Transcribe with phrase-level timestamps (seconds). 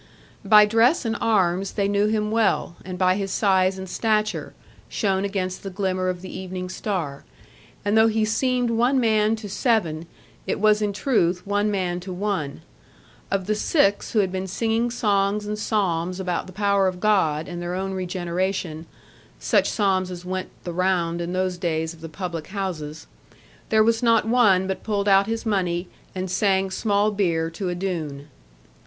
[0.43, 4.55] By dress and arms they knew him well, and by his size and stature,
[4.89, 7.23] shown against the glimmer of the evening star;
[7.85, 10.07] and though he seemed one man to seven,
[10.47, 12.61] it was in truth one man to one.
[13.29, 17.47] Of the six who had been singing songs and psalms about the power of God,
[17.47, 18.87] and their own regeneration
[19.37, 23.05] such psalms as went the round, in those days, of the public houses
[23.69, 27.75] there was not one but pulled out his money, and sang small beer to a
[27.75, 28.29] Doone.